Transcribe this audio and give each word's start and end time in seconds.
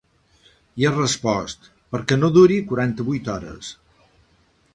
I 0.83 0.87
ha 0.87 0.93
respost: 0.95 1.67
Perquè 1.97 2.17
no 2.23 2.33
duri 2.39 2.59
quaranta-vuit 2.73 3.31
hores. 3.37 3.71